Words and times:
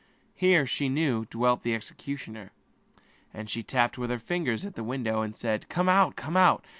Here, 0.33 0.65
she 0.65 0.89
knew, 0.89 1.27
lived 1.31 1.61
the 1.61 1.75
executioner; 1.75 2.49
and 3.31 3.47
she 3.51 3.61
tapped 3.61 3.99
with 3.99 4.09
her 4.09 4.17
finger 4.17 4.53
at 4.53 4.73
the 4.73 4.83
window 4.83 5.21
and 5.21 5.35
said: 5.35 5.69
"Come 5.69 5.87
out, 5.87 6.15
come 6.15 6.35
out! 6.35 6.65